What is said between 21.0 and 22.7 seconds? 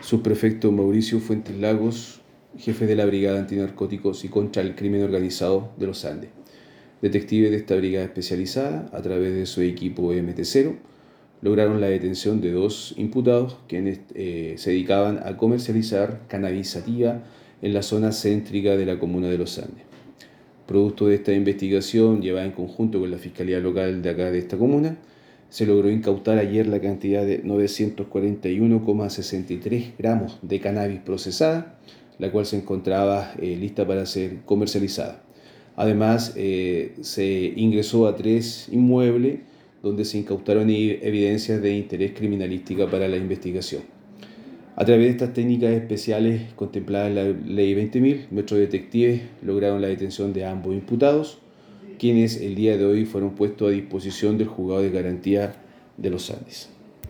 de esta investigación, llevada en